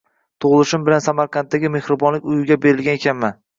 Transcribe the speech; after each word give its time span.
Tug‘ilishim 0.45 0.87
bilan 0.87 1.03
Samarqanddagi 1.09 1.71
mehribonlik 1.77 2.27
uyiga 2.35 2.61
berilgan 2.67 3.01
ekanman. 3.01 3.41